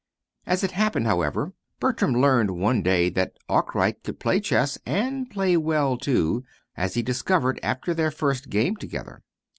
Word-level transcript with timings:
As 0.47 0.63
it 0.63 0.71
happened, 0.71 1.05
however, 1.05 1.53
Bertram 1.79 2.15
learned 2.15 2.57
one 2.57 2.81
day 2.81 3.07
that 3.11 3.37
Arkwright 3.47 4.03
could 4.03 4.19
play 4.19 4.39
chess 4.39 4.79
and 4.83 5.29
play 5.29 5.55
well, 5.55 5.95
too, 5.95 6.43
as 6.75 6.95
he 6.95 7.03
discovered 7.03 7.59
after 7.61 7.93
their 7.93 8.09
first 8.09 8.49
game 8.49 8.75
together. 8.75 9.21